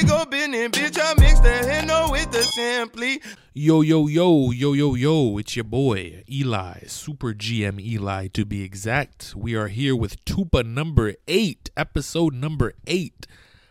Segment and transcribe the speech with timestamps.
[0.00, 0.98] big business, bitch.
[1.00, 3.20] I mix the Hendo with the simply.
[3.54, 8.62] Yo, yo, yo, yo, yo, yo, it's your boy, Eli, Super GM Eli to be
[8.62, 9.34] exact.
[9.36, 13.26] We are here with Tupa number eight, episode number eight.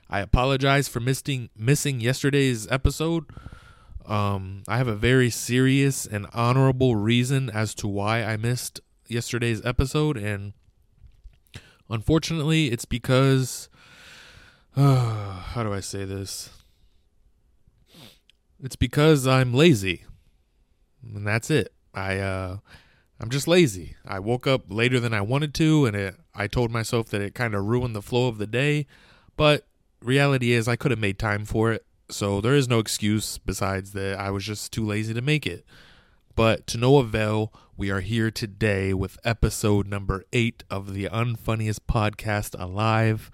[0.10, 3.26] I apologize for missing missing yesterday's episode.
[4.05, 9.64] Um, I have a very serious and honorable reason as to why I missed yesterday's
[9.66, 10.54] episode, and
[11.89, 13.70] unfortunately, it's because
[14.78, 16.50] how do I say this?
[18.62, 20.04] It's because I'm lazy.
[21.02, 21.73] And that's it.
[21.94, 22.58] I uh
[23.22, 23.96] I'm just lazy.
[24.05, 27.34] I woke up later than I wanted to and it I told myself that it
[27.34, 28.85] kind of ruined the flow of the day,
[29.38, 29.66] but
[30.02, 31.85] reality is I could have made time for it.
[32.10, 35.66] So there is no excuse besides that I was just too lazy to make it.
[36.35, 41.80] But to no avail, we are here today with episode number 8 of the unfunniest
[41.88, 43.32] podcast alive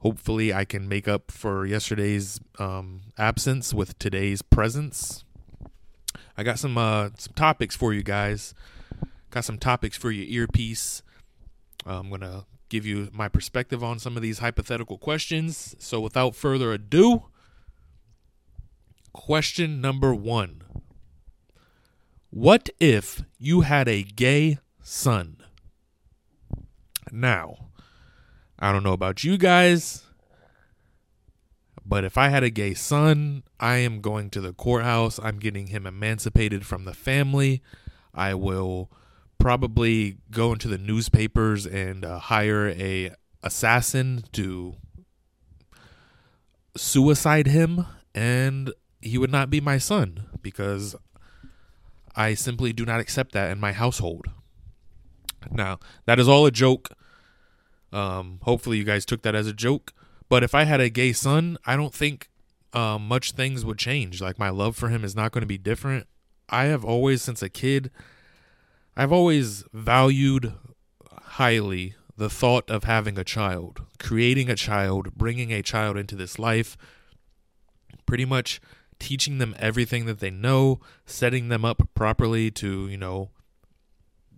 [0.00, 5.24] hopefully I can make up for yesterday's um, absence with today's presence.
[6.36, 8.54] I got some uh, some topics for you guys.
[9.30, 11.02] Got some topics for your earpiece.
[11.86, 15.74] Uh, I'm gonna give you my perspective on some of these hypothetical questions.
[15.78, 17.24] So without further ado,
[19.12, 20.62] question number one:
[22.30, 25.38] What if you had a gay son?
[27.10, 27.67] Now
[28.58, 30.02] I don't know about you guys,
[31.84, 35.20] but if I had a gay son, I am going to the courthouse.
[35.22, 37.62] I'm getting him emancipated from the family.
[38.14, 38.90] I will
[39.38, 44.74] probably go into the newspapers and uh, hire a assassin to
[46.76, 50.96] suicide him and he would not be my son because
[52.16, 54.26] I simply do not accept that in my household.
[55.50, 56.90] Now, that is all a joke.
[57.92, 59.92] Um, hopefully, you guys took that as a joke.
[60.28, 62.28] But if I had a gay son, I don't think
[62.72, 64.20] um, much things would change.
[64.20, 66.06] Like my love for him is not going to be different.
[66.48, 67.90] I have always, since a kid,
[68.96, 70.54] I've always valued
[71.12, 76.38] highly the thought of having a child, creating a child, bringing a child into this
[76.38, 76.76] life,
[78.06, 78.60] pretty much
[78.98, 83.30] teaching them everything that they know, setting them up properly to, you know,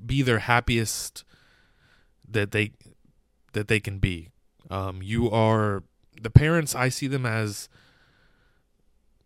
[0.04, 1.24] be their happiest
[2.28, 2.72] that they
[3.52, 4.28] that they can be.
[4.70, 5.82] Um, you are
[6.20, 6.74] the parents.
[6.74, 7.68] I see them as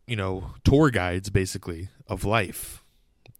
[0.06, 2.82] you know tour guides, basically of life.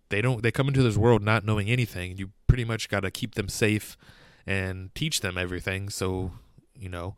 [0.08, 0.42] They don't.
[0.42, 2.16] They come into this world not knowing anything.
[2.16, 3.96] You pretty much got to keep them safe
[4.46, 6.32] and teach them everything, so
[6.78, 7.16] you know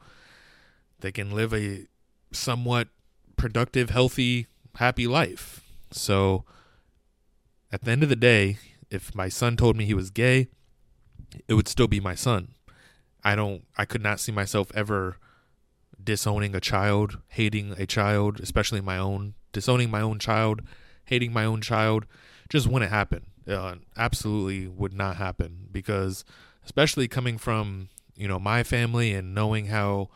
[1.01, 1.87] they can live a
[2.33, 2.89] somewhat
[3.37, 4.47] productive, healthy,
[4.77, 5.63] happy life.
[5.91, 6.45] So
[7.73, 8.59] at the end of the day,
[8.91, 10.49] if my son told me he was gay,
[11.49, 12.55] it would still be my son.
[13.27, 15.17] I don't I could not see myself ever
[16.03, 20.63] disowning a child, hating a child, especially my own, disowning my own child,
[21.07, 22.07] hating my own child,
[22.49, 23.27] just wouldn't happen.
[23.49, 26.25] Uh, absolutely would not happen because,
[26.65, 30.09] especially coming from you know my family and knowing how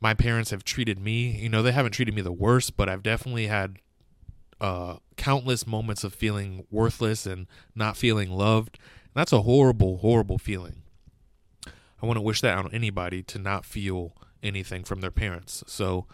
[0.00, 3.02] my parents have treated me, you know they haven't treated me the worst, but I've
[3.02, 3.76] definitely had
[4.62, 8.78] uh, countless moments of feeling worthless and not feeling loved.
[8.78, 10.81] And that's a horrible, horrible feeling.
[12.02, 15.62] I wouldn't wish that on anybody to not feel anything from their parents.
[15.66, 16.06] So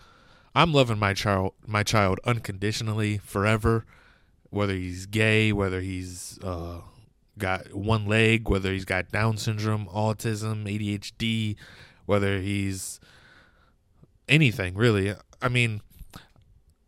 [0.55, 3.87] I'm loving my child my child unconditionally forever,
[4.51, 6.81] whether he's gay, whether he's uh,
[7.39, 11.57] got one leg, whether he's got Down syndrome, autism, ADHD,
[12.07, 13.01] whether he's
[14.29, 15.15] anything really.
[15.41, 15.81] I mean,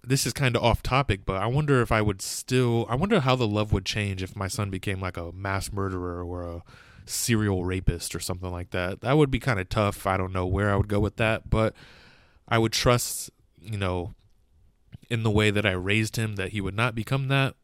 [0.03, 2.87] this is kind of off topic, but I wonder if I would still.
[2.89, 6.23] I wonder how the love would change if my son became like a mass murderer
[6.23, 6.63] or a
[7.11, 9.01] serial rapist or something like that.
[9.01, 10.07] That would be kind of tough.
[10.07, 11.75] I don't know where I would go with that, but
[12.49, 14.15] I would trust, you know,
[15.09, 17.55] in the way that I raised him that he would not become that.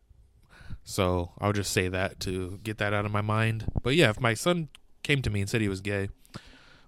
[0.82, 3.66] So I'll just say that to get that out of my mind.
[3.82, 4.68] But yeah, if my son
[5.02, 6.08] came to me and said he was gay,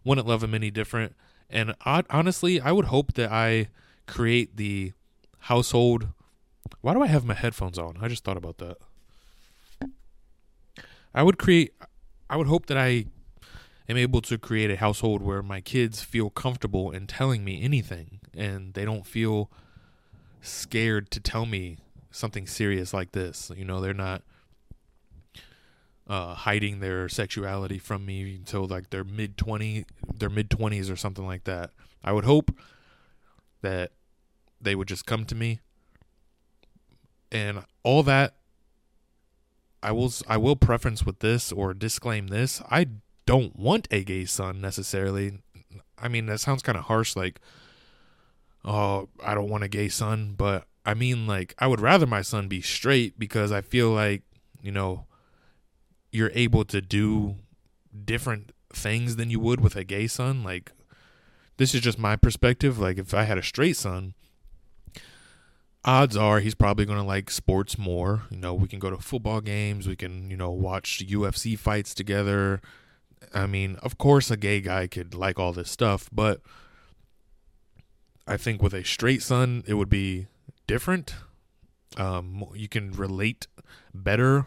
[0.04, 1.14] wouldn't love him any different.
[1.50, 3.68] And honestly, I would hope that I
[4.06, 4.92] create the
[5.42, 6.09] household.
[6.80, 7.98] Why do I have my headphones on?
[8.00, 8.77] I just thought about that.
[11.15, 11.72] I would create
[12.30, 13.07] I would hope that I
[13.89, 18.21] am able to create a household where my kids feel comfortable in telling me anything
[18.36, 19.51] and they don't feel
[20.42, 21.78] scared to tell me
[22.10, 23.51] something serious like this.
[23.57, 24.22] You know, they're not
[26.07, 29.84] uh, hiding their sexuality from me until like their mid twenty,
[30.15, 31.71] their mid twenties or something like that.
[32.03, 32.57] I would hope
[33.60, 33.92] that
[34.60, 35.60] they would just come to me,
[37.31, 38.37] and all that
[39.83, 42.63] I will I will preference with this or disclaim this.
[42.71, 42.86] I
[43.27, 45.39] don't want a gay son necessarily.
[45.98, 47.16] I mean, that sounds kind of harsh.
[47.16, 47.41] Like,
[48.65, 52.22] oh, I don't want a gay son, but I mean like I would rather my
[52.22, 54.22] son be straight because I feel like,
[54.63, 55.07] you know,
[56.10, 57.36] you're able to do
[58.04, 60.42] different things than you would with a gay son.
[60.42, 60.72] Like
[61.57, 62.78] this is just my perspective.
[62.78, 64.15] Like if I had a straight son,
[65.84, 68.22] odds are he's probably going to like sports more.
[68.30, 71.95] You know, we can go to football games, we can, you know, watch UFC fights
[71.95, 72.60] together.
[73.34, 76.41] I mean, of course a gay guy could like all this stuff, but
[78.27, 80.27] I think with a straight son, it would be
[80.66, 81.15] different.
[81.97, 83.47] Um, you can relate
[83.95, 84.47] better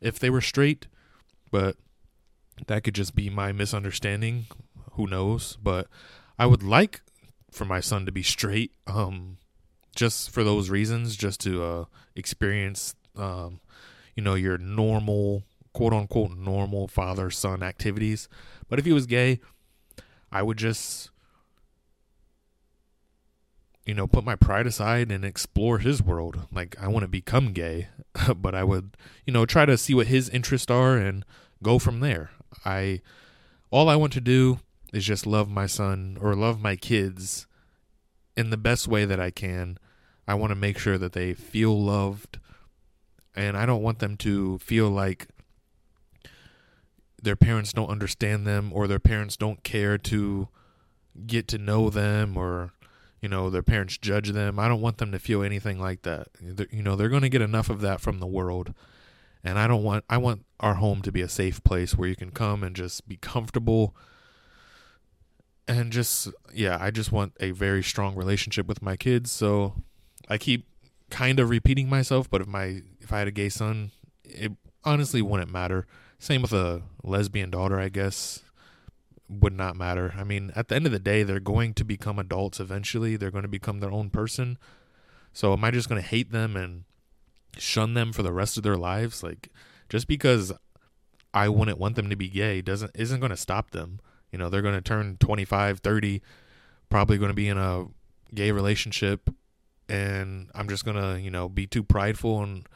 [0.00, 0.86] if they were straight,
[1.50, 1.76] but
[2.66, 4.46] that could just be my misunderstanding.
[4.92, 5.58] Who knows?
[5.62, 5.88] But
[6.38, 7.02] I would like
[7.50, 9.37] for my son to be straight, um,
[9.98, 11.84] just for those reasons, just to uh,
[12.14, 13.58] experience, um,
[14.14, 15.42] you know, your normal,
[15.72, 18.28] quote unquote, normal father son activities.
[18.68, 19.40] But if he was gay,
[20.30, 21.10] I would just,
[23.84, 26.46] you know, put my pride aside and explore his world.
[26.52, 27.88] Like, I want to become gay,
[28.36, 28.96] but I would,
[29.26, 31.24] you know, try to see what his interests are and
[31.60, 32.30] go from there.
[32.64, 33.00] I,
[33.72, 34.60] all I want to do
[34.92, 37.48] is just love my son or love my kids
[38.36, 39.76] in the best way that I can.
[40.28, 42.38] I want to make sure that they feel loved
[43.34, 45.28] and I don't want them to feel like
[47.22, 50.48] their parents don't understand them or their parents don't care to
[51.26, 52.72] get to know them or
[53.22, 54.58] you know their parents judge them.
[54.58, 56.28] I don't want them to feel anything like that.
[56.70, 58.74] You know, they're going to get enough of that from the world.
[59.42, 62.16] And I don't want I want our home to be a safe place where you
[62.16, 63.96] can come and just be comfortable
[65.66, 69.32] and just yeah, I just want a very strong relationship with my kids.
[69.32, 69.74] So
[70.28, 70.66] I keep
[71.10, 73.92] kind of repeating myself, but if my if I had a gay son,
[74.24, 74.52] it
[74.84, 75.86] honestly wouldn't matter.
[76.18, 78.42] Same with a lesbian daughter, I guess
[79.28, 80.14] would not matter.
[80.16, 83.16] I mean, at the end of the day, they're going to become adults eventually.
[83.16, 84.58] They're going to become their own person.
[85.32, 86.84] So am I just going to hate them and
[87.58, 89.22] shun them for the rest of their lives?
[89.22, 89.50] Like
[89.88, 90.52] just because
[91.34, 94.00] I wouldn't want them to be gay doesn't isn't going to stop them.
[94.32, 96.22] You know, they're going to turn 25, 30,
[96.90, 97.86] probably going to be in a
[98.34, 99.30] gay relationship
[99.88, 102.66] and I'm just to, you know, be too prideful and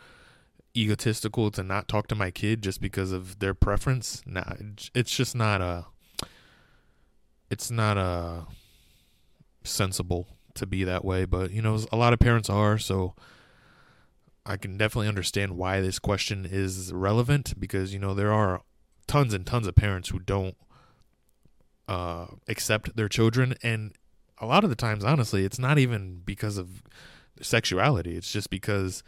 [0.76, 4.22] egotistical to not talk to my kid just because of their preference.
[4.26, 4.54] Nah,
[4.94, 5.86] it's just not a
[7.50, 8.46] it's not a
[9.62, 13.14] sensible to be that way, but you know, a lot of parents are, so
[14.44, 18.62] I can definitely understand why this question is relevant because you know there are
[19.06, 20.56] tons and tons of parents who don't
[21.88, 23.92] uh, accept their children, and
[24.38, 26.82] a lot of the times, honestly, it's not even because of
[27.40, 28.17] sexuality.
[28.17, 29.02] It's just because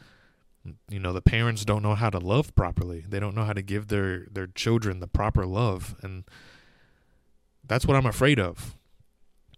[0.88, 3.05] you know the parents don't know how to love properly.
[3.06, 6.25] They don't know how to give their their children the proper love, and
[7.67, 8.76] that's what I'm afraid of.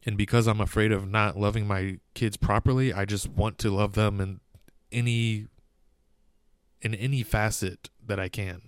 [0.05, 3.95] And because I'm afraid of not loving my kids properly, I just want to love
[3.95, 4.41] them in
[4.93, 5.49] any
[6.81, 8.63] in any facet that I can.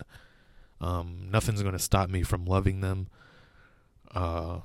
[0.81, 3.09] Um, nothing's going to stop me from loving them.
[4.12, 4.61] Uh,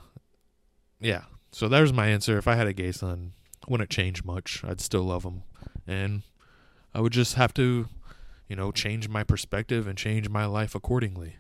[0.99, 1.23] yeah.
[1.53, 2.37] So there's my answer.
[2.39, 3.33] If I had a gay son,
[3.67, 4.63] wouldn't change much.
[4.65, 5.43] I'd still love him,
[5.87, 6.23] and
[6.95, 7.87] I would just have to,
[8.47, 11.35] you know, change my perspective and change my life accordingly.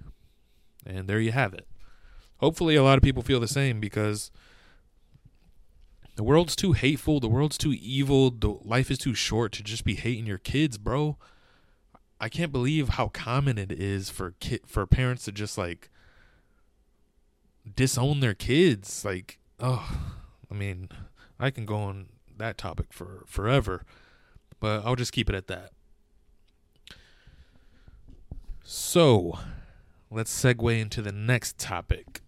[0.85, 1.67] And there you have it.
[2.37, 4.29] Hopefully, a lot of people feel the same because
[6.15, 7.19] the world's too hateful.
[7.19, 8.29] The world's too evil.
[8.29, 11.17] The life is too short to just be hating your kids, bro.
[12.19, 15.89] I can't believe how common it is for ki- for parents to just like
[17.75, 19.03] disown their kids.
[19.03, 19.89] Like, oh,
[20.49, 20.89] I mean,
[21.39, 22.07] I can go on
[22.37, 23.83] that topic for forever,
[24.59, 25.71] but I'll just keep it at that.
[28.63, 29.37] So,
[30.09, 32.21] let's segue into the next topic.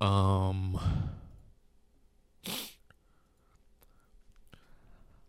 [0.00, 0.78] Um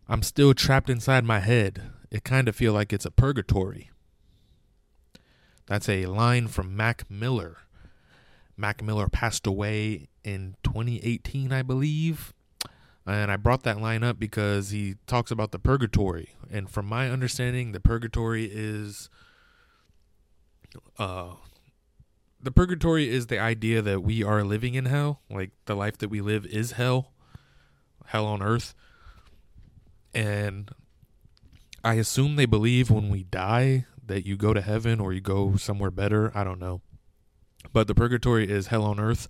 [0.08, 1.90] I'm still trapped inside my head.
[2.10, 3.90] It kind of feel like it's a purgatory.
[5.66, 7.58] That's a line from Mac Miller.
[8.56, 12.32] Mac Miller passed away in 2018, I believe.
[13.06, 16.30] And I brought that line up because he talks about the purgatory.
[16.50, 19.08] And from my understanding, the purgatory is
[20.98, 21.34] uh
[22.42, 26.08] the purgatory is the idea that we are living in hell, like the life that
[26.08, 27.12] we live is hell,
[28.06, 28.74] hell on earth.
[30.14, 30.70] And
[31.82, 35.56] I assume they believe when we die that you go to heaven or you go
[35.56, 36.30] somewhere better.
[36.36, 36.82] I don't know.
[37.72, 39.28] But the purgatory is hell on earth.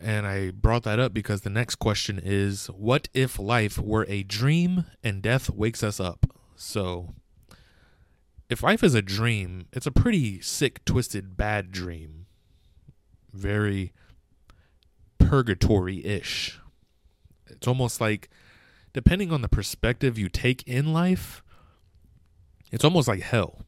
[0.00, 4.22] And I brought that up because the next question is what if life were a
[4.22, 6.26] dream and death wakes us up?
[6.56, 7.14] So,
[8.48, 12.26] if life is a dream, it's a pretty sick, twisted, bad dream.
[13.32, 13.92] Very
[15.18, 16.58] purgatory ish.
[17.46, 18.28] It's almost like,
[18.92, 21.42] depending on the perspective you take in life,
[22.70, 23.62] it's almost like hell.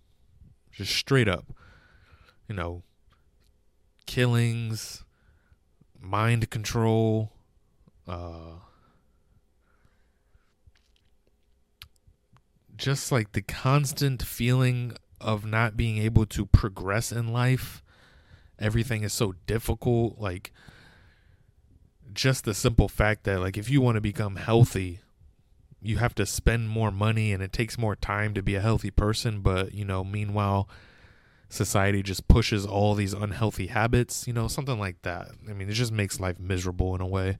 [0.70, 1.46] Just straight up.
[2.48, 2.82] You know,
[4.06, 5.04] killings,
[6.00, 7.32] mind control,
[8.06, 8.58] uh,
[12.76, 17.82] just like the constant feeling of not being able to progress in life.
[18.58, 20.18] Everything is so difficult.
[20.18, 20.52] Like,
[22.12, 25.00] just the simple fact that, like, if you want to become healthy,
[25.82, 28.90] you have to spend more money and it takes more time to be a healthy
[28.90, 29.40] person.
[29.40, 30.68] But, you know, meanwhile,
[31.54, 35.28] society just pushes all these unhealthy habits, you know, something like that.
[35.48, 37.38] I mean, it just makes life miserable in a way.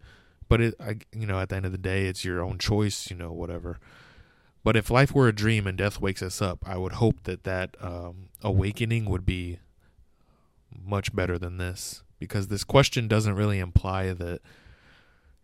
[0.48, 3.10] But it, I, you know, at the end of the day, it's your own choice,
[3.10, 3.78] you know, whatever.
[4.62, 7.44] But if life were a dream and death wakes us up, I would hope that
[7.44, 9.58] that um, awakening would be
[10.82, 14.40] much better than this because this question doesn't really imply that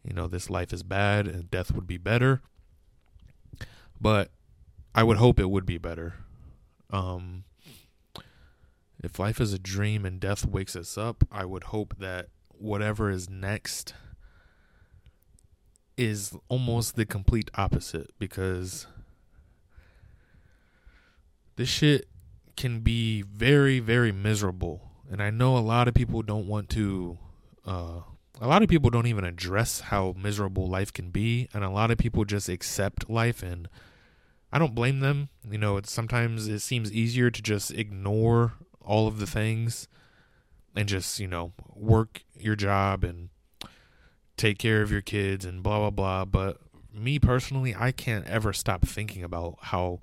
[0.04, 2.40] you know this life is bad and death would be better
[4.00, 4.30] but
[4.94, 6.14] i would hope it would be better
[6.90, 7.44] um
[9.02, 13.10] if life is a dream and death wakes us up i would hope that whatever
[13.10, 13.94] is next
[16.00, 18.86] is almost the complete opposite because
[21.56, 22.08] this shit
[22.56, 24.80] can be very very miserable.
[25.10, 27.18] And i know a lot of people don't want to
[27.66, 28.00] uh
[28.40, 31.48] a lot of people don't even address how miserable life can be.
[31.52, 33.68] And a lot of people just accept life and
[34.50, 35.28] i don't blame them.
[35.50, 38.54] You know it's sometimes it seems easier to just ignore
[38.84, 39.88] all of the things
[40.74, 43.28] and just you know work your job and
[44.36, 46.58] take care of your kids and blah blah blah but
[46.92, 50.00] me personally i can't ever stop thinking about how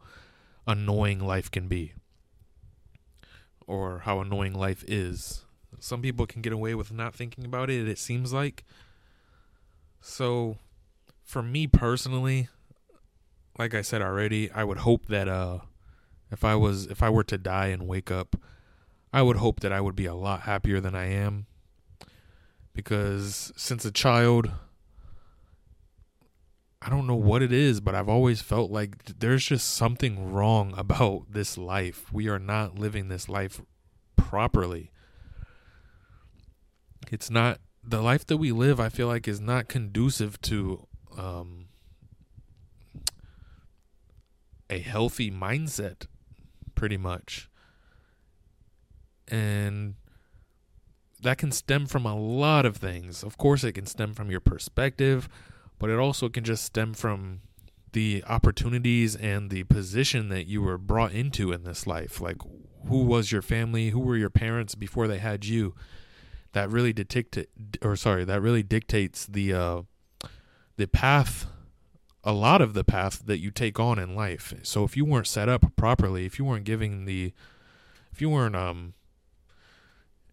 [0.67, 1.93] annoying life can be
[3.65, 5.45] or how annoying life is
[5.79, 8.63] some people can get away with not thinking about it, it seems like.
[10.01, 10.57] So,
[11.23, 12.49] for me personally,
[13.57, 15.59] like I said already, I would hope that uh
[16.31, 18.35] if I was if I were to die and wake up,
[19.13, 21.45] I would hope that I would be a lot happier than I am.
[22.73, 24.51] Because since a child,
[26.81, 30.73] I don't know what it is, but I've always felt like there's just something wrong
[30.77, 32.11] about this life.
[32.13, 33.61] We are not living this life
[34.15, 34.91] properly
[37.11, 40.85] it's not the life that we live i feel like is not conducive to
[41.17, 41.67] um,
[44.69, 46.05] a healthy mindset
[46.75, 47.49] pretty much
[49.29, 49.95] and
[51.21, 53.23] that can stem from a lot of things.
[53.23, 55.27] Of course it can stem from your perspective
[55.79, 57.41] but it also can just stem from
[57.93, 62.19] the opportunities and the position that you were brought into in this life.
[62.19, 62.37] Like
[62.87, 63.89] who was your family?
[63.89, 65.75] Who were your parents before they had you?
[66.53, 67.49] That really dictate
[67.81, 69.81] or sorry that really dictates the uh,
[70.75, 71.47] the path
[72.23, 74.53] a lot of the path that you take on in life.
[74.63, 77.33] So if you weren't set up properly if you weren't giving the
[78.11, 78.93] if you weren't um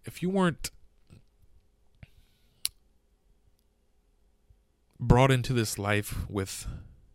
[0.05, 0.71] if you weren't
[4.99, 6.67] brought into this life with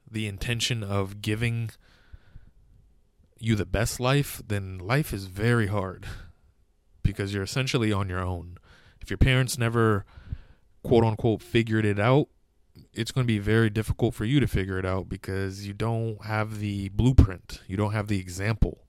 [0.10, 1.70] the intention of giving
[3.40, 6.06] you the best life then life is very hard
[7.04, 8.58] because you're essentially on your own
[9.02, 10.06] if your parents never
[10.84, 12.28] quote unquote figured it out,
[12.94, 16.26] it's going to be very difficult for you to figure it out because you don't
[16.26, 17.62] have the blueprint.
[17.68, 18.86] You don't have the example.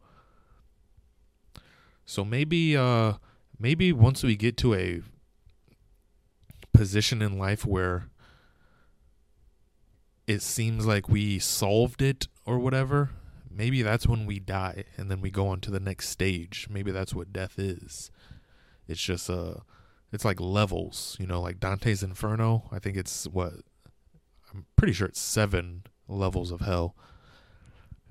[2.04, 3.14] So maybe uh
[3.60, 5.02] maybe once we get to a
[6.72, 8.08] position in life where
[10.26, 13.10] it seems like we solved it or whatever,
[13.50, 16.66] maybe that's when we die and then we go on to the next stage.
[16.70, 18.10] Maybe that's what death is.
[18.88, 19.62] It's just a
[20.12, 22.68] it's like levels, you know, like Dante's Inferno.
[22.72, 23.52] I think it's what
[24.52, 26.96] I'm pretty sure it's seven levels of hell.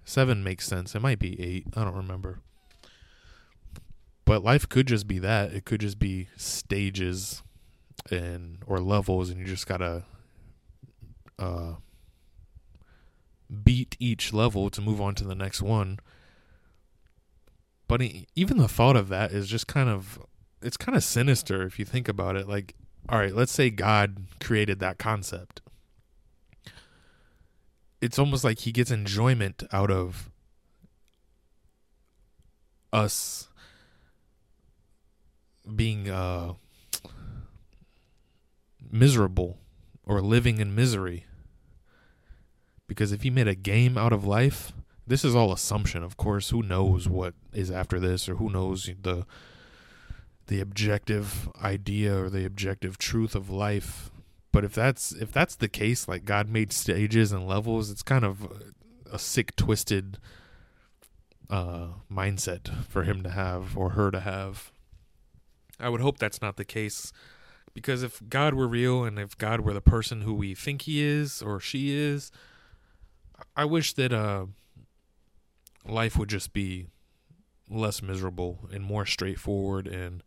[0.06, 0.96] Seven makes sense.
[0.96, 1.68] It might be eight.
[1.76, 2.40] I don't remember.
[4.30, 5.54] But life could just be that.
[5.54, 7.42] It could just be stages
[8.12, 10.04] and or levels and you just gotta
[11.40, 11.78] uh
[13.64, 15.98] beat each level to move on to the next one.
[17.88, 18.04] But
[18.36, 20.20] even the thought of that is just kind of
[20.62, 22.48] it's kind of sinister if you think about it.
[22.48, 22.76] Like,
[23.10, 25.64] all right, let's say God created that concept.
[28.00, 30.30] It's almost like he gets enjoyment out of
[32.94, 33.49] us
[35.76, 36.54] being uh,
[38.90, 39.60] miserable
[40.06, 41.26] or living in misery.
[42.88, 44.72] Because if he made a game out of life,
[45.06, 46.50] this is all assumption, of course.
[46.50, 49.26] Who knows what is after this, or who knows the
[50.48, 54.10] the objective idea or the objective truth of life
[54.52, 58.26] but if that's if that's the case, like God made stages and levels, it's kind
[58.26, 58.52] of
[59.12, 60.18] a, sick, twisted
[61.50, 64.72] uh, mindset for him to have or her to have.
[65.80, 67.12] I would hope that's not the case,
[67.74, 71.04] because if God were real and if God were the person who we think He
[71.04, 72.32] is or she is,
[73.56, 74.48] I wish that uh,
[75.88, 76.88] life would just be
[77.70, 80.24] less miserable and more straightforward and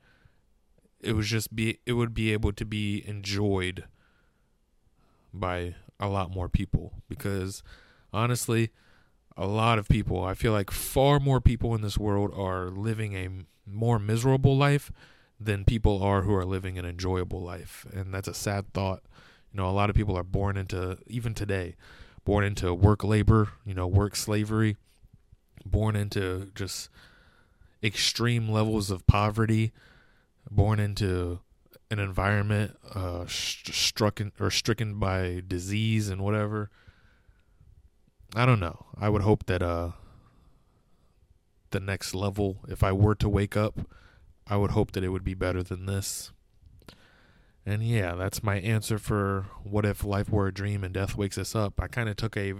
[1.01, 3.85] it was just be it would be able to be enjoyed
[5.35, 6.93] by a lot more people.
[7.09, 7.65] Because
[8.13, 8.71] honestly
[9.37, 13.15] a lot of people i feel like far more people in this world are living
[13.15, 13.29] a
[13.67, 14.93] more miserable life
[15.45, 17.87] than people are who are living an enjoyable life.
[17.93, 19.03] And that's a sad thought.
[19.53, 21.77] You know a lot of people are born into even today
[22.25, 24.77] born into work labor you know work slavery
[25.67, 26.89] born into just
[27.83, 29.73] extreme levels of poverty
[30.51, 31.41] born into
[31.91, 36.71] an environment uh st- struck or stricken by disease and whatever.
[38.35, 38.87] I don't know.
[38.99, 39.91] I would hope that uh
[41.71, 43.81] the next level if i were to wake up
[44.47, 46.33] i would hope that it would be better than this.
[47.65, 51.39] And yeah that's my answer for what if life were a dream and death wakes
[51.39, 51.81] us up.
[51.81, 52.55] I kind of took a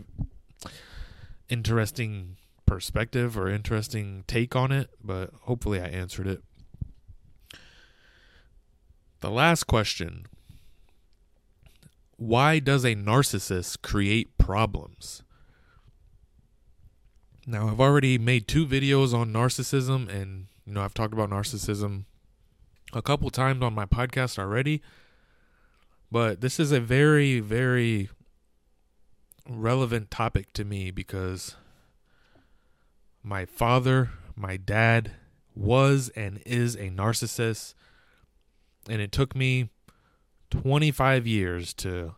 [1.49, 2.37] interesting
[2.67, 6.43] perspective or interesting take on it but hopefully i answered it.
[9.23, 10.27] The last question.
[12.17, 15.23] Why does a narcissist create problems?
[17.47, 22.05] Now, I've already made two videos on narcissism, and you know, I've talked about narcissism
[22.93, 24.83] a couple times on my podcast already.
[26.11, 28.11] But this is a very, very
[29.49, 31.57] relevant topic to me because
[33.23, 35.13] my father, my dad,
[35.55, 37.75] was and is a narcissist
[38.89, 39.71] and it took me
[40.51, 42.15] 25 years to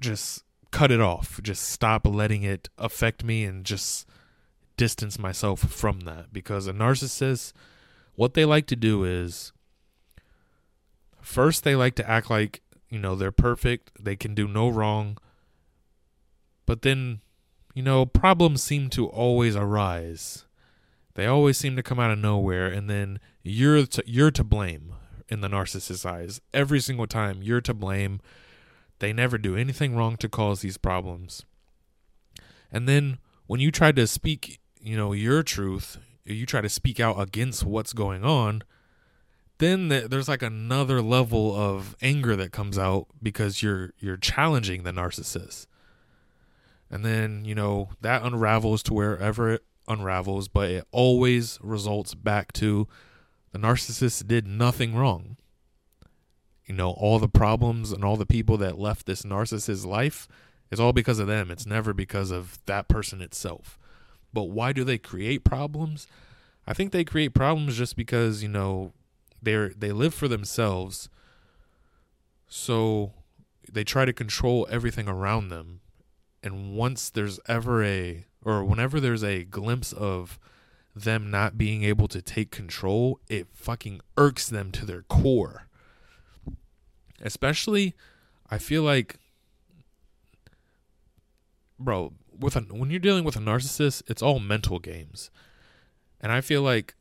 [0.00, 4.06] just cut it off, just stop letting it affect me and just
[4.78, 7.52] distance myself from that because a narcissist
[8.18, 9.52] what they like to do is
[11.20, 15.18] first they like to act like, you know, they're perfect, they can do no wrong.
[16.66, 17.20] But then,
[17.74, 20.46] you know, problems seem to always arise.
[21.14, 24.94] They always seem to come out of nowhere and then you're to, you're to blame
[25.28, 26.40] in the narcissist's eyes.
[26.52, 28.20] Every single time, you're to blame.
[28.98, 31.44] They never do anything wrong to cause these problems.
[32.72, 36.98] And then when you try to speak, you know, your truth, you try to speak
[36.98, 38.62] out against what's going on,
[39.58, 44.90] then there's like another level of anger that comes out because you're you're challenging the
[44.90, 45.66] narcissist.
[46.90, 52.54] And then, you know, that unravels to wherever it unravels, but it always results back
[52.54, 52.88] to
[53.52, 55.36] the narcissist did nothing wrong.
[56.64, 60.28] You know, all the problems and all the people that left this narcissist's life
[60.70, 61.50] is all because of them.
[61.50, 63.77] It's never because of that person itself.
[64.32, 66.06] But why do they create problems?
[66.66, 68.92] I think they create problems just because, you know,
[69.40, 71.08] they're they live for themselves.
[72.46, 73.12] So
[73.70, 75.80] they try to control everything around them.
[76.42, 80.38] And once there's ever a or whenever there's a glimpse of
[80.94, 85.68] them not being able to take control, it fucking irks them to their core.
[87.20, 87.94] Especially,
[88.50, 89.18] I feel like,
[91.78, 95.30] bro, with a, when you're dealing with a narcissist, it's all mental games,
[96.20, 96.94] and I feel like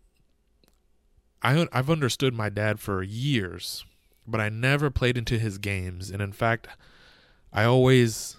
[1.42, 3.86] I I've understood my dad for years,
[4.26, 6.68] but I never played into his games, and in fact,
[7.54, 8.38] I always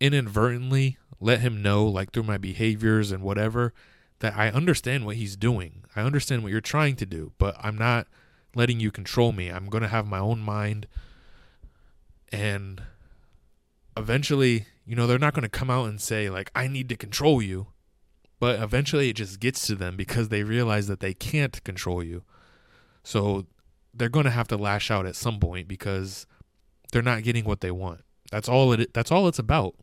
[0.00, 3.72] inadvertently let him know, like through my behaviors and whatever,
[4.18, 5.84] that I understand what he's doing.
[5.94, 8.08] I understand what you're trying to do, but I'm not
[8.54, 9.48] letting you control me.
[9.48, 10.86] I'm going to have my own mind.
[12.30, 12.82] And
[13.96, 16.96] eventually, you know, they're not going to come out and say, like, I need to
[16.96, 17.68] control you.
[18.40, 22.24] But eventually it just gets to them because they realize that they can't control you.
[23.04, 23.46] So
[23.94, 26.26] they're going to have to lash out at some point because
[26.90, 28.00] they're not getting what they want.
[28.32, 29.74] That's all it that's all it's about.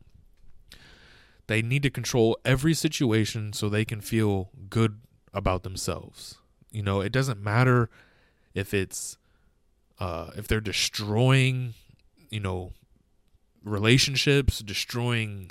[1.46, 5.00] They need to control every situation so they can feel good
[5.32, 6.36] about themselves.
[6.70, 7.88] You know, it doesn't matter
[8.54, 9.16] if it's
[9.98, 11.74] uh, if they're destroying,
[12.30, 12.72] you know,
[13.64, 15.50] relationships, destroying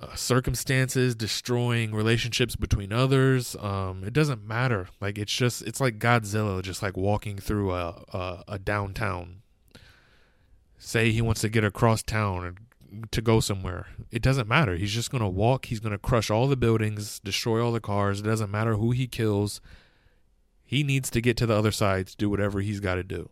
[0.00, 3.56] uh, circumstances, destroying relationships between others.
[3.60, 4.88] Um, it doesn't matter.
[5.00, 9.42] Like it's just it's like Godzilla, just like walking through a a, a downtown.
[10.78, 12.58] Say he wants to get across town
[13.10, 13.86] to go somewhere.
[14.10, 14.76] It doesn't matter.
[14.76, 15.66] He's just to walk.
[15.66, 18.20] He's to crush all the buildings, destroy all the cars.
[18.20, 19.60] It doesn't matter who he kills.
[20.64, 23.28] He needs to get to the other side to do whatever he's got to do.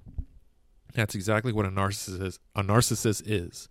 [0.95, 3.69] That's exactly what a narcissist a narcissist is.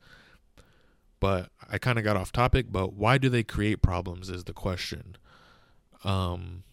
[1.19, 4.53] But I kind of got off topic, but why do they create problems is the
[4.53, 5.17] question.
[6.03, 6.63] Um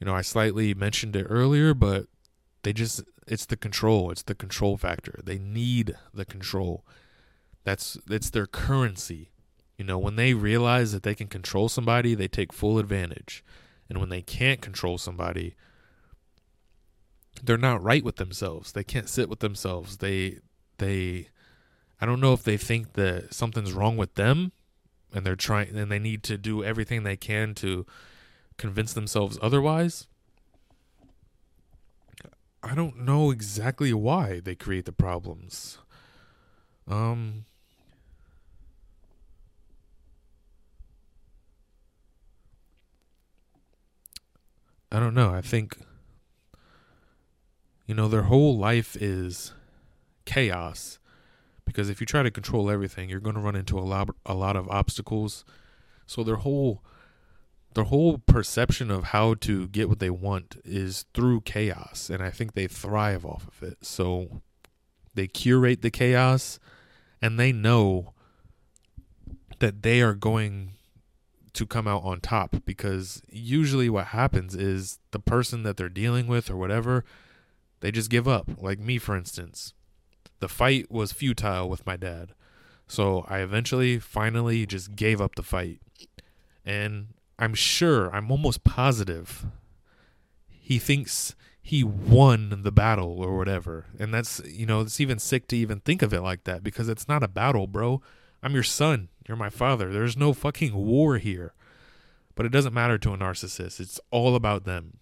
[0.00, 2.06] you know, I slightly mentioned it earlier, but
[2.62, 5.20] they just it's the control, it's the control factor.
[5.22, 6.84] They need the control.
[7.64, 9.30] That's it's their currency.
[9.78, 13.44] You know, when they realize that they can control somebody, they take full advantage.
[13.88, 15.54] And when they can't control somebody,
[17.42, 18.72] they're not right with themselves.
[18.72, 19.98] They can't sit with themselves.
[19.98, 20.38] They
[20.78, 21.28] they
[22.00, 24.52] I don't know if they think that something's wrong with them
[25.12, 27.86] and they're trying and they need to do everything they can to
[28.56, 30.06] convince themselves otherwise.
[32.62, 35.78] I don't know exactly why they create the problems.
[36.86, 37.44] Um
[44.92, 45.32] I don't know.
[45.32, 45.78] I think
[47.90, 49.52] you know their whole life is
[50.24, 51.00] chaos
[51.64, 54.32] because if you try to control everything, you're going to run into a lot a
[54.32, 55.44] lot of obstacles.
[56.06, 56.84] So their whole
[57.74, 62.30] their whole perception of how to get what they want is through chaos and I
[62.30, 63.78] think they thrive off of it.
[63.84, 64.40] So
[65.14, 66.60] they curate the chaos
[67.20, 68.14] and they know
[69.58, 70.74] that they are going
[71.54, 76.28] to come out on top because usually what happens is the person that they're dealing
[76.28, 77.04] with or whatever
[77.80, 79.74] they just give up like me for instance
[80.40, 82.32] the fight was futile with my dad
[82.86, 85.80] so i eventually finally just gave up the fight
[86.64, 89.46] and i'm sure i'm almost positive
[90.48, 95.46] he thinks he won the battle or whatever and that's you know it's even sick
[95.46, 98.00] to even think of it like that because it's not a battle bro
[98.42, 99.08] I'm your son.
[99.28, 99.92] You're my father.
[99.92, 101.52] There's no fucking war here.
[102.34, 103.80] But it doesn't matter to a narcissist.
[103.80, 104.98] It's all about them.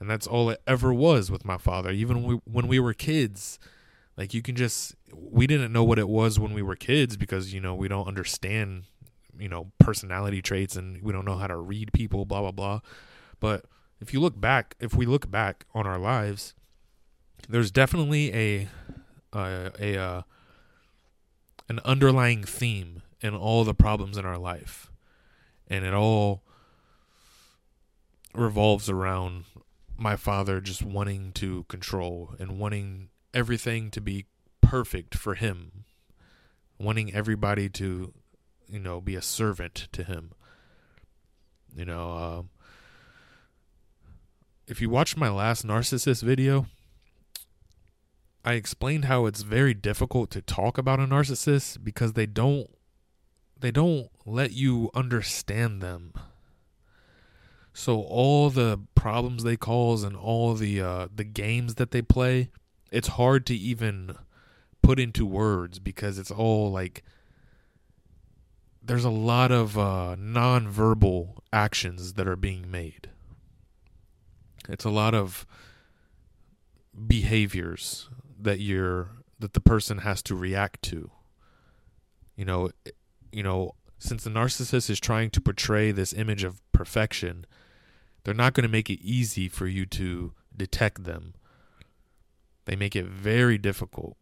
[0.00, 1.90] And that's all it ever was with my father.
[1.90, 3.58] Even when we, when we were kids,
[4.16, 7.52] like you can just, we didn't know what it was when we were kids because,
[7.52, 8.84] you know, we don't understand,
[9.38, 12.80] you know, personality traits and we don't know how to read people, blah, blah, blah.
[13.40, 13.64] But
[14.00, 16.54] if you look back, if we look back on our lives,
[17.48, 18.68] there's definitely a,
[19.32, 20.22] a, a, uh,
[21.68, 24.90] an underlying theme in all the problems in our life.
[25.66, 26.42] And it all
[28.34, 29.44] revolves around
[29.98, 34.26] my father just wanting to control and wanting everything to be
[34.62, 35.84] perfect for him,
[36.78, 38.14] wanting everybody to,
[38.68, 40.32] you know, be a servant to him.
[41.74, 42.42] You know, uh,
[44.66, 46.66] if you watched my last narcissist video,
[48.44, 52.68] I explained how it's very difficult to talk about a narcissist because they don't
[53.60, 56.12] they don't let you understand them.
[57.78, 62.50] So all the problems they cause and all the uh, the games that they play,
[62.90, 64.16] it's hard to even
[64.82, 67.04] put into words because it's all like
[68.82, 73.10] there's a lot of uh, non-verbal actions that are being made.
[74.68, 75.46] It's a lot of
[77.06, 78.10] behaviors
[78.40, 81.12] that you're that the person has to react to.
[82.34, 82.70] You know,
[83.30, 87.46] you know, since the narcissist is trying to portray this image of perfection,
[88.24, 91.34] they're not going to make it easy for you to detect them.
[92.64, 94.16] They make it very difficult.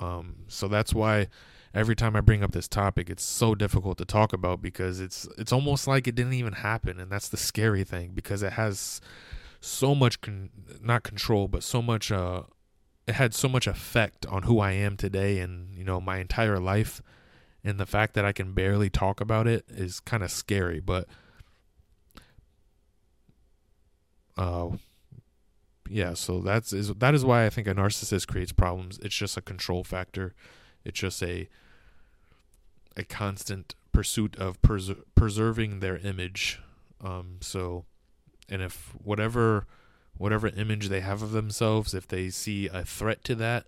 [0.00, 1.28] Um, so that's why
[1.74, 5.26] every time I bring up this topic, it's so difficult to talk about because it's
[5.38, 9.00] it's almost like it didn't even happen, and that's the scary thing because it has
[9.60, 12.42] so much con- not control, but so much uh,
[13.08, 16.60] it had so much effect on who I am today and you know my entire
[16.60, 17.00] life
[17.64, 21.08] and the fact that I can barely talk about it is kind of scary but
[24.38, 24.70] uh
[25.90, 29.36] yeah so that's is that is why I think a narcissist creates problems it's just
[29.36, 30.34] a control factor
[30.84, 31.48] it's just a
[32.96, 36.60] a constant pursuit of pres- preserving their image
[37.00, 37.84] um so
[38.48, 39.66] and if whatever
[40.18, 43.64] whatever image they have of themselves, if they see a threat to that,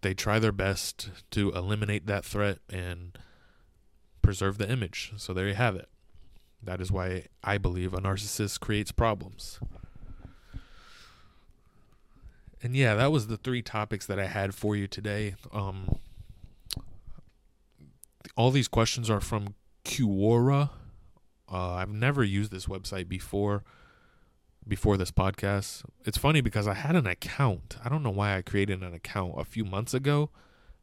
[0.00, 3.18] they try their best to eliminate that threat and
[4.22, 5.12] preserve the image.
[5.16, 5.88] So there you have it.
[6.66, 9.60] That is why I believe a narcissist creates problems.
[12.62, 15.36] And yeah, that was the three topics that I had for you today.
[15.52, 15.98] Um,
[18.36, 20.70] all these questions are from Quora.
[21.50, 23.62] Uh, I've never used this website before
[24.66, 25.84] before this podcast.
[26.04, 27.76] It's funny because I had an account.
[27.84, 30.30] I don't know why I created an account a few months ago.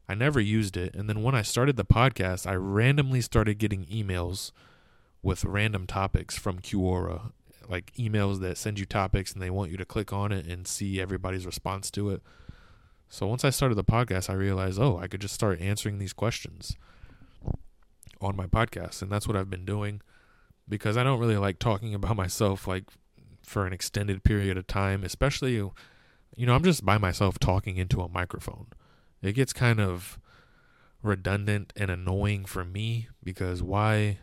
[0.08, 0.94] I never used it.
[0.94, 4.52] And then when I started the podcast, I randomly started getting emails
[5.24, 7.32] with random topics from Quora.
[7.66, 10.68] like emails that send you topics and they want you to click on it and
[10.68, 12.22] see everybody's response to it.
[13.08, 16.12] So once I started the podcast, I realized, oh, I could just start answering these
[16.12, 16.76] questions
[18.20, 20.02] on my podcast, and that's what I've been doing
[20.68, 22.84] because I don't really like talking about myself like
[23.42, 25.72] for an extended period of time, especially you
[26.46, 28.66] know, I'm just by myself talking into a microphone.
[29.22, 30.18] It gets kind of
[31.02, 34.18] redundant and annoying for me because why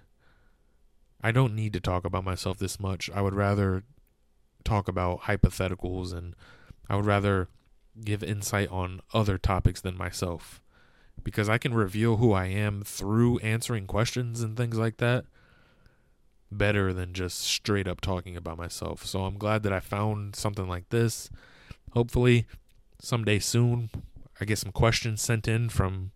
[1.24, 3.10] I don't need to talk about myself this much.
[3.14, 3.84] I would rather
[4.64, 6.36] talk about hypotheticals and
[6.90, 7.48] I would rather
[8.04, 10.62] give insight on other topics than myself
[11.24, 15.26] because I can reveal who I am through answering questions and things like that
[16.52, 19.06] better than just straight up talking about myself.
[19.06, 21.30] So I'm glad that I found something like this.
[21.92, 22.46] Hopefully,
[23.00, 23.90] someday soon,
[24.40, 26.12] I get some questions sent in from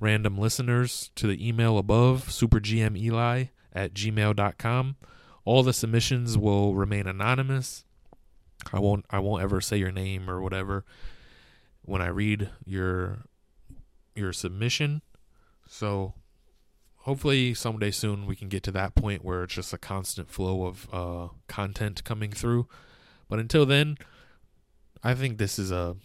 [0.00, 4.96] random listeners to the email above, supergmeli at gmail.com.
[5.44, 7.84] All the submissions will remain anonymous.
[8.72, 10.84] I won't I won't ever say your name or whatever
[11.82, 13.18] when I read your
[14.14, 15.02] your submission.
[15.68, 16.14] So
[16.98, 20.64] hopefully someday soon we can get to that point where it's just a constant flow
[20.64, 22.66] of uh, content coming through.
[23.28, 23.96] But until then,
[25.02, 25.96] I think this is a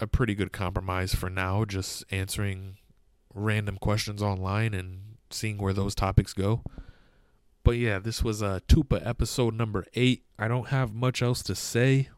[0.00, 1.64] a pretty good compromise for now.
[1.64, 2.78] Just answering
[3.32, 6.62] random questions online and seeing where those topics go.
[7.64, 10.24] But yeah, this was a Tupa episode number eight.
[10.38, 12.08] I don't have much else to say.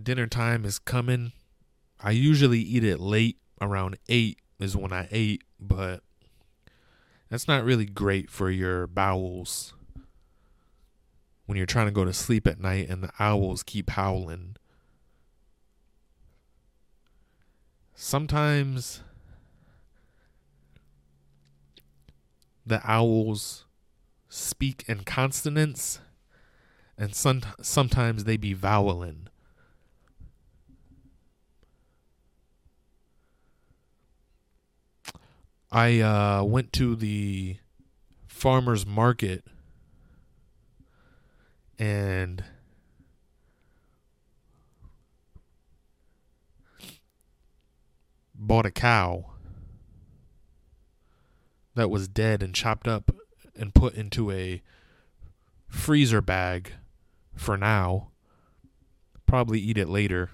[0.00, 1.32] Dinner time is coming.
[1.98, 6.02] I usually eat it late, around 8 is when I ate, but
[7.30, 9.74] that's not really great for your bowels
[11.46, 14.56] when you're trying to go to sleep at night and the owls keep howling.
[17.94, 19.00] Sometimes
[22.66, 23.64] the owls
[24.28, 26.00] speak in consonants
[26.98, 29.28] and some, sometimes they be voweling.
[35.70, 37.58] I uh, went to the
[38.26, 39.44] farmer's market
[41.78, 42.42] and
[48.34, 49.35] bought a cow
[51.76, 53.14] that was dead and chopped up
[53.54, 54.62] and put into a
[55.68, 56.72] freezer bag
[57.34, 58.08] for now.
[59.26, 60.30] Probably eat it later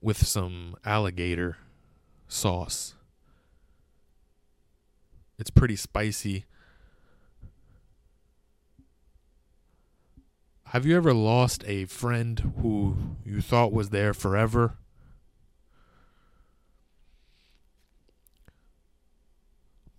[0.00, 1.56] with some alligator
[2.28, 2.94] sauce.
[5.38, 6.44] It's pretty spicy.
[10.66, 14.76] Have you ever lost a friend who you thought was there forever?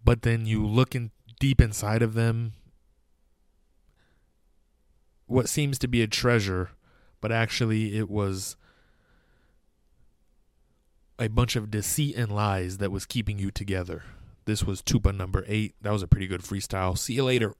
[0.09, 2.53] But then you look in deep inside of them
[5.27, 6.71] what seems to be a treasure,
[7.21, 8.55] but actually it was
[11.19, 14.01] a bunch of deceit and lies that was keeping you together.
[14.45, 15.75] This was Tupa number eight.
[15.79, 16.97] That was a pretty good freestyle.
[16.97, 17.53] See you later.